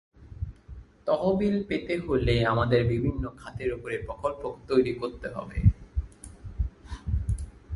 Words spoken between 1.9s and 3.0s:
হলে আমাদের